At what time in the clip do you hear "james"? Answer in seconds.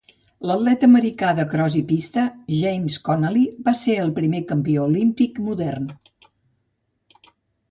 2.61-2.97